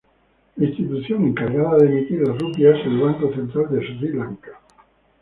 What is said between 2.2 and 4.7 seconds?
la rupia es el Banco Central de Sri Lanka.